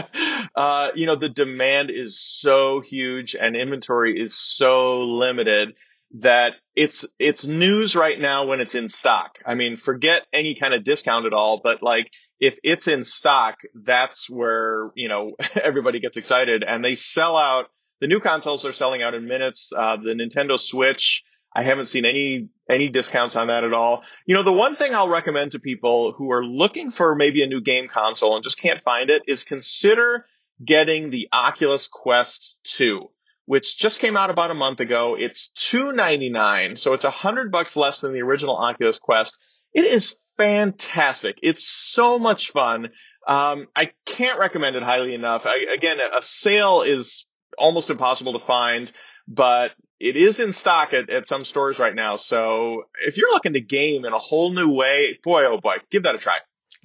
uh, 0.56 0.90
you 0.94 1.06
know, 1.06 1.14
the 1.14 1.28
demand 1.28 1.90
is 1.90 2.18
so 2.18 2.80
huge 2.80 3.36
and 3.36 3.54
inventory 3.56 4.18
is 4.20 4.34
so 4.34 5.04
limited 5.04 5.74
that 6.14 6.54
it's 6.74 7.06
it's 7.18 7.44
news 7.44 7.96
right 7.96 8.20
now 8.20 8.46
when 8.46 8.60
it's 8.60 8.74
in 8.74 8.88
stock. 8.88 9.38
I 9.46 9.54
mean, 9.54 9.76
forget 9.76 10.22
any 10.32 10.54
kind 10.54 10.74
of 10.74 10.84
discount 10.84 11.26
at 11.26 11.32
all, 11.32 11.60
but 11.62 11.82
like 11.82 12.10
if 12.40 12.58
it's 12.62 12.88
in 12.88 13.04
stock, 13.04 13.60
that's 13.74 14.28
where, 14.28 14.90
you 14.94 15.08
know, 15.08 15.32
everybody 15.62 16.00
gets 16.00 16.16
excited 16.16 16.64
and 16.66 16.84
they 16.84 16.94
sell 16.94 17.36
out. 17.36 17.66
The 18.00 18.08
new 18.08 18.20
consoles 18.20 18.64
are 18.64 18.72
selling 18.72 19.02
out 19.02 19.14
in 19.14 19.28
minutes. 19.28 19.72
Uh, 19.74 19.96
the 19.96 20.14
Nintendo 20.14 20.58
Switch, 20.58 21.22
I 21.54 21.62
haven't 21.62 21.86
seen 21.86 22.04
any 22.04 22.48
any 22.68 22.88
discounts 22.88 23.36
on 23.36 23.46
that 23.46 23.64
at 23.64 23.72
all. 23.72 24.02
You 24.26 24.34
know, 24.34 24.42
the 24.42 24.52
one 24.52 24.74
thing 24.74 24.94
I'll 24.94 25.08
recommend 25.08 25.52
to 25.52 25.60
people 25.60 26.12
who 26.12 26.32
are 26.32 26.44
looking 26.44 26.90
for 26.90 27.14
maybe 27.14 27.42
a 27.42 27.46
new 27.46 27.60
game 27.60 27.88
console 27.88 28.34
and 28.34 28.42
just 28.42 28.58
can't 28.58 28.80
find 28.80 29.08
it 29.08 29.22
is 29.28 29.44
consider 29.44 30.26
getting 30.64 31.10
the 31.10 31.28
Oculus 31.32 31.88
Quest 31.88 32.56
2 32.64 33.08
which 33.46 33.78
just 33.78 34.00
came 34.00 34.16
out 34.16 34.30
about 34.30 34.50
a 34.50 34.54
month 34.54 34.80
ago. 34.80 35.16
It's 35.18 35.48
two 35.48 35.92
ninety 35.92 36.30
nine, 36.30 36.76
so 36.76 36.92
it's 36.94 37.04
a 37.04 37.10
hundred 37.10 37.50
bucks 37.52 37.76
less 37.76 38.00
than 38.00 38.12
the 38.12 38.22
original 38.22 38.56
Oculus 38.56 38.98
Quest. 38.98 39.38
It 39.72 39.84
is 39.84 40.18
fantastic. 40.36 41.38
It's 41.42 41.66
so 41.66 42.18
much 42.18 42.50
fun. 42.50 42.90
Um, 43.26 43.68
I 43.76 43.92
can't 44.04 44.38
recommend 44.38 44.76
it 44.76 44.82
highly 44.82 45.14
enough. 45.14 45.42
I, 45.44 45.66
again, 45.72 45.98
a 46.00 46.20
sale 46.22 46.82
is 46.82 47.26
almost 47.56 47.90
impossible 47.90 48.38
to 48.38 48.44
find, 48.44 48.90
but 49.28 49.72
it 50.00 50.16
is 50.16 50.40
in 50.40 50.52
stock 50.52 50.92
at, 50.92 51.10
at 51.10 51.26
some 51.26 51.44
stores 51.44 51.78
right 51.78 51.94
now. 51.94 52.16
So 52.16 52.84
if 53.04 53.16
you're 53.16 53.30
looking 53.30 53.52
to 53.52 53.60
game 53.60 54.04
in 54.04 54.12
a 54.12 54.18
whole 54.18 54.52
new 54.52 54.74
way, 54.74 55.18
boy, 55.22 55.44
oh 55.46 55.58
boy, 55.60 55.76
give 55.90 56.02
that 56.04 56.14
a 56.14 56.18
try. 56.18 56.38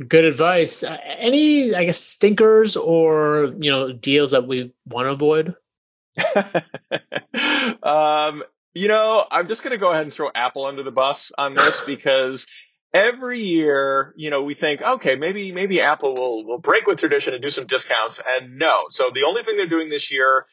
Good 0.08 0.26
advice. 0.26 0.84
Uh, 0.84 0.96
any, 1.18 1.74
I 1.74 1.86
guess, 1.86 2.00
stinkers 2.00 2.78
or 2.78 3.54
you 3.60 3.72
know 3.72 3.92
deals 3.92 4.32
that 4.32 4.48
we 4.48 4.74
want 4.86 5.08
to 5.08 5.12
avoid? 5.12 5.56
um, 7.84 8.44
you 8.74 8.88
know, 8.88 9.26
I'm 9.30 9.48
just 9.48 9.64
going 9.64 9.72
to 9.72 9.78
go 9.78 9.92
ahead 9.92 10.04
and 10.04 10.14
throw 10.14 10.30
Apple 10.34 10.66
under 10.66 10.84
the 10.84 10.92
bus 10.92 11.32
on 11.38 11.56
this 11.56 11.82
because 11.86 12.48
every 12.94 13.40
year, 13.40 14.14
you 14.16 14.30
know, 14.30 14.44
we 14.44 14.54
think, 14.54 14.82
okay, 14.82 15.16
maybe, 15.16 15.52
maybe 15.52 15.82
Apple 15.82 16.14
will, 16.16 16.46
will 16.46 16.60
break 16.60 16.86
with 16.86 17.00
tradition 17.00 17.34
and 17.34 17.42
do 17.42 17.50
some 17.50 17.68
discounts. 17.68 18.22
And 18.26 18.58
no. 18.58 18.86
So 18.90 19.10
the 19.14 19.26
only 19.26 19.44
thing 19.44 19.58
they're 19.58 19.68
doing 19.68 19.90
this 19.90 20.12
year, 20.12 20.46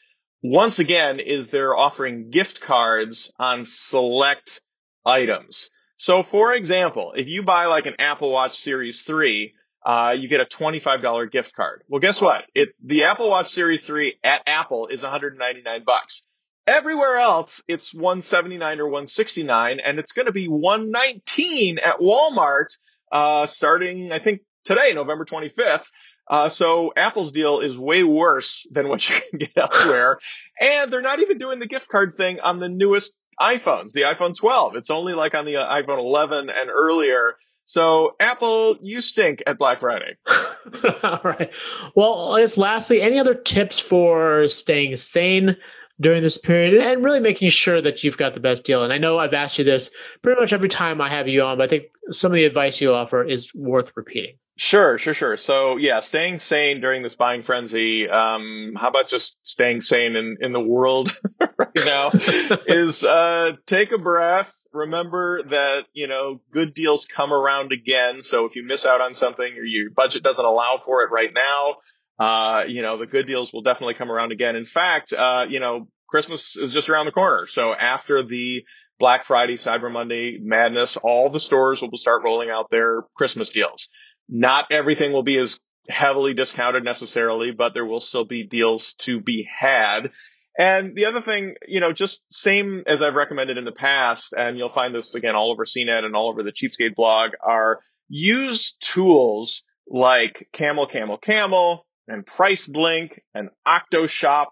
once 0.43 0.79
again, 0.79 1.21
is 1.21 1.49
they're 1.49 1.77
offering 1.77 2.31
gift 2.31 2.61
cards 2.61 3.33
on 3.39 3.65
select 3.65 4.63
items. 5.05 5.71
So 5.97 6.23
for 6.23 6.55
example, 6.55 7.13
if 7.17 7.29
you 7.29 7.43
buy 7.43 7.67
like 7.67 7.87
an 7.87 7.95
Apple 7.99 8.31
Watch 8.31 8.59
Series 8.59 9.03
3, 9.03 9.55
uh, 9.85 10.17
you 10.19 10.29
get 10.29 10.41
a 10.41 10.47
$25 10.47 11.31
gift 11.31 11.55
card. 11.55 11.83
Well, 11.89 12.01
guess 12.01 12.21
what? 12.21 12.45
It, 12.55 12.71
the 12.83 13.05
Apple 13.05 13.31
Watch 13.31 13.53
Series 13.53 13.85
3 13.85 14.19
at 14.25 14.43
Apple 14.47 14.87
is 14.87 15.03
199 15.03 15.85
bucks. 15.85 16.27
Everywhere 16.67 17.19
else, 17.19 17.63
it's 17.69 17.93
179 17.93 18.81
or 18.81 18.87
169, 18.87 19.81
and 19.85 19.99
it's 19.99 20.13
going 20.13 20.27
to 20.27 20.33
be 20.33 20.47
119 20.47 21.79
at 21.79 21.99
Walmart, 21.99 22.79
uh, 23.13 23.45
starting, 23.45 24.13
I 24.13 24.19
think, 24.19 24.41
today, 24.65 24.95
November 24.95 25.27
25th. 25.27 25.87
Uh, 26.27 26.49
so 26.49 26.91
Apple's 26.97 27.33
deal 27.33 27.61
is 27.61 27.77
way 27.77 28.03
worse 28.03 28.67
than 28.71 28.89
what 28.89 29.07
you 29.09 29.17
can 29.29 29.39
get 29.41 29.53
elsewhere. 29.57 30.19
and 30.59 30.91
they're 30.91 31.03
not 31.03 31.21
even 31.21 31.37
doing 31.37 31.59
the 31.59 31.67
gift 31.67 31.89
card 31.89 32.17
thing 32.17 32.41
on 32.41 32.61
the 32.61 32.69
newest 32.71 33.15
iPhones, 33.39 33.93
the 33.93 34.03
iPhone 34.03 34.35
12. 34.35 34.77
It's 34.77 34.91
only 34.91 35.13
like 35.13 35.35
on 35.35 35.45
the 35.45 35.57
uh, 35.57 35.83
iPhone 35.83 35.99
11 35.99 36.49
and 36.49 36.71
earlier. 36.71 37.37
So 37.65 38.15
Apple, 38.21 38.77
you 38.81 39.01
stink 39.01 39.43
at 39.47 39.59
Black 39.59 39.81
Friday. 39.81 40.17
All 41.03 41.21
right. 41.25 41.53
Well, 41.95 42.35
I 42.35 42.41
guess 42.41 42.59
lastly, 42.59 43.01
any 43.01 43.19
other 43.19 43.35
tips 43.35 43.81
for 43.81 44.49
staying 44.49 44.97
sane 44.97 45.57
during 46.01 46.23
this 46.23 46.39
period 46.39 46.75
and 46.83 47.05
really 47.05 47.21
making 47.21 47.49
sure 47.49 47.81
that 47.81 48.03
you've 48.05 48.19
got 48.19 48.35
the 48.35 48.41
best 48.41 48.65
deal? 48.65 48.83
And 48.83 48.93
I 48.93 48.99
know 48.99 49.19
I've 49.19 49.35
asked 49.35 49.59
you 49.59 49.65
this 49.65 49.91
pretty 50.23 50.41
much 50.41 50.53
every 50.53 50.69
time 50.69 51.01
I 51.01 51.09
have 51.09 51.29
you 51.29 51.43
on, 51.43 51.59
but 51.59 51.65
I 51.65 51.69
think 51.69 51.85
some 52.11 52.33
of 52.33 52.37
the 52.37 52.45
advice 52.45 52.81
you 52.81 52.93
offer 52.95 53.25
is 53.25 53.55
worth 53.55 53.93
repeating. 53.97 54.37
Sure, 54.57 54.99
sure, 54.99 55.15
sure. 55.15 55.37
So 55.37 55.77
yeah, 55.79 55.99
staying 56.01 56.39
sane 56.39 56.81
during 56.81 57.03
this 57.03 57.17
buying 57.17 57.43
frenzy. 57.43 58.09
Um, 58.09 58.75
how 58.81 58.89
about 58.89 59.09
just 59.09 59.39
staying 59.43 59.81
sane 59.81 60.15
in, 60.15 60.37
in 60.41 60.53
the 60.53 60.61
world 60.61 61.19
right 61.41 61.69
now 61.75 62.11
is, 62.67 63.05
uh, 63.05 63.53
take 63.67 63.91
a 63.91 63.99
breath, 63.99 64.55
remember 64.75 65.43
that, 65.45 65.85
you 65.93 66.07
know, 66.07 66.41
good 66.51 66.75
deals 66.75 67.07
come 67.07 67.33
around 67.33 67.73
again. 67.73 68.23
So 68.23 68.45
if 68.45 68.57
you 68.57 68.65
miss 68.65 68.85
out 68.85 69.01
on 69.01 69.15
something 69.15 69.47
or 69.47 69.65
your 69.65 69.91
budget 69.91 70.23
doesn't 70.23 70.45
allow 70.45 70.79
for 70.85 71.03
it 71.03 71.11
right 71.11 71.31
now, 71.33 71.77
uh, 72.19 72.65
you 72.67 72.83
know, 72.83 72.99
the 72.99 73.07
good 73.07 73.27
deals 73.27 73.53
will 73.53 73.63
definitely 73.63 73.95
come 73.95 74.11
around 74.11 74.33
again. 74.33 74.57
In 74.57 74.67
fact, 74.67 75.13
uh, 75.13 75.47
you 75.49 75.61
know, 75.61 75.89
Christmas 76.09 76.57
is 76.57 76.73
just 76.73 76.89
around 76.89 77.07
the 77.07 77.13
corner. 77.13 77.47
So 77.47 77.73
after 77.73 78.23
the 78.23 78.65
Black 78.99 79.25
Friday, 79.25 79.55
Cyber 79.55 79.91
Monday 79.91 80.39
madness, 80.41 80.97
all 80.97 81.31
the 81.31 81.41
stores 81.41 81.83
will 81.83 81.97
start 81.97 82.23
rolling 82.25 82.51
out 82.51 82.71
their 82.71 83.03
Christmas 83.17 83.51
deals. 83.51 83.89
Not 84.29 84.67
everything 84.71 85.13
will 85.13 85.25
be 85.25 85.39
as 85.39 85.59
heavily 85.89 86.35
discounted 86.35 86.85
necessarily, 86.85 87.51
but 87.51 87.75
there 87.75 87.85
will 87.85 88.01
still 88.01 88.25
be 88.25 88.45
deals 88.45 88.95
to 88.95 89.21
be 89.21 89.49
had. 89.51 90.11
And 90.57 90.95
the 90.95 91.07
other 91.07 91.21
thing, 91.21 91.57
you 91.67 91.81
know, 91.81 91.93
just 91.93 92.23
same 92.29 92.85
as 92.87 93.03
I've 93.03 93.15
recommended 93.15 93.59
in 93.59 93.65
the 93.65 93.73
past, 93.73 94.35
and 94.37 94.57
you'll 94.57 94.69
find 94.69 94.95
this 94.95 95.15
again 95.15 95.35
all 95.35 95.51
over 95.51 95.65
CNET 95.65 96.05
and 96.05 96.15
all 96.15 96.29
over 96.29 96.43
the 96.43 96.53
Cheapskate 96.53 96.95
blog, 96.95 97.33
are 97.43 97.81
use 98.09 98.77
tools 98.81 99.65
like 99.89 100.49
Camel 100.53 100.87
Camel 100.87 101.19
Camel 101.19 101.87
and 102.07 102.25
Price 102.25 102.69
Blink 102.69 103.23
and 103.35 103.51
OctoShop 103.67 104.49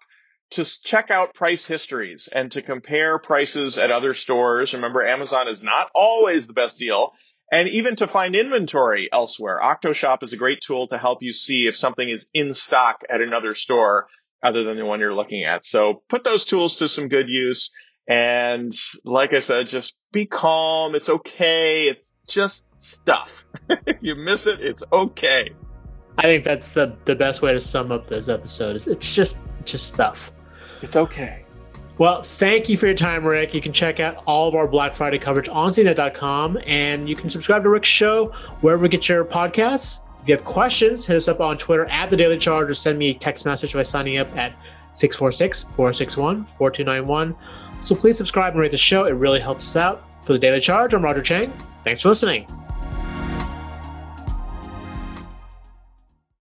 to 0.51 0.65
check 0.83 1.11
out 1.11 1.35
price 1.35 1.67
histories 1.67 2.29
and 2.31 2.51
to 2.53 2.63
compare 2.63 3.19
prices 3.19 3.79
at 3.79 3.91
other 3.91 4.13
stores. 4.13 4.75
Remember, 4.75 5.07
Amazon 5.07 5.49
is 5.49 5.63
not 5.63 5.91
always 5.95 6.47
the 6.47 6.53
best 6.53 6.79
deal. 6.79 7.13
And 7.51 7.69
even 7.69 7.97
to 7.97 8.09
find 8.09 8.35
inventory 8.35 9.09
elsewhere, 9.13 9.61
OctoShop 9.63 10.23
is 10.23 10.33
a 10.33 10.39
great 10.39 10.61
tool 10.67 10.89
to 10.89 10.99
help 10.99 11.23
you 11.23 11.33
see 11.33 11.67
if 11.67 11.77
something 11.77 12.09
is 12.09 12.27
in 12.35 12.55
stock 12.55 13.03
at 13.09 13.21
another 13.21 13.55
store 13.55 14.09
other 14.43 14.65
than 14.65 14.77
the 14.77 14.85
one 14.85 15.01
you're 15.01 15.15
looking 15.15 15.45
at. 15.45 15.65
So 15.65 16.03
put 16.09 16.25
those 16.25 16.45
tools 16.45 16.77
to 16.77 16.89
some 16.89 17.09
good 17.09 17.29
use. 17.29 17.71
And 18.09 18.73
like 19.05 19.33
I 19.33 19.39
said, 19.39 19.69
just 19.69 19.97
be 20.13 20.27
calm. 20.27 20.95
It's 20.95 21.09
okay. 21.09 21.85
It's 21.85 22.13
just 22.29 22.67
stuff. 22.79 23.45
if 23.69 23.99
you 24.01 24.17
miss 24.17 24.47
it. 24.47 24.61
It's 24.61 24.83
okay. 24.93 25.53
I 26.19 26.23
think 26.23 26.45
that's 26.45 26.69
the, 26.69 26.97
the 27.05 27.15
best 27.15 27.43
way 27.43 27.53
to 27.53 27.61
sum 27.61 27.91
up 27.93 28.07
this 28.07 28.29
episode 28.29 28.77
is 28.77 28.87
it's 28.87 29.15
just, 29.15 29.41
just 29.65 29.87
stuff. 29.87 30.33
It's 30.83 30.97
okay. 30.97 31.45
Well, 31.99 32.23
thank 32.23 32.69
you 32.69 32.77
for 32.77 32.87
your 32.87 32.97
time, 32.97 33.25
Rick. 33.25 33.55
You 33.55 33.61
can 33.61 33.73
check 33.73 34.01
out 34.01 34.25
all 34.27 34.49
of 34.49 34.55
our 34.55 34.67
Black 34.67 34.95
Friday 34.95 35.19
coverage 35.19 35.49
on 35.49 35.71
CNET.com 35.71 36.59
and 36.67 37.09
you 37.09 37.15
can 37.15 37.31
subscribe 37.31 37.63
to 37.63 37.69
Rick's 37.69 37.89
show 37.89 38.27
wherever 38.61 38.83
you 38.85 38.89
get 38.89 39.09
your 39.09 39.25
podcasts. 39.25 40.01
If 40.23 40.29
you 40.29 40.35
have 40.35 40.45
questions, 40.45 41.05
hit 41.05 41.17
us 41.17 41.27
up 41.27 41.41
on 41.41 41.59
Twitter 41.59 41.87
at 41.87 42.09
The 42.09 42.17
Daily 42.17 42.39
Charge 42.39 42.71
or 42.71 42.75
send 42.75 42.97
me 42.97 43.11
a 43.11 43.15
text 43.15 43.45
message 43.45 43.75
by 43.75 43.83
signing 43.83 44.19
up 44.19 44.29
at 44.39 44.53
646 44.95 45.65
461 45.65 46.45
4291. 46.45 47.35
So 47.81 47.97
please 47.97 48.17
subscribe 48.19 48.53
and 48.53 48.61
rate 48.61 48.71
the 48.71 48.77
show. 48.77 49.05
It 49.05 49.13
really 49.13 49.41
helps 49.41 49.65
us 49.65 49.77
out. 49.77 50.05
For 50.23 50.33
The 50.33 50.39
Daily 50.39 50.61
Charge, 50.61 50.95
I'm 50.95 51.03
Roger 51.03 51.23
Cheng. 51.23 51.53
Thanks 51.83 52.03
for 52.03 52.11
listening. 52.11 52.62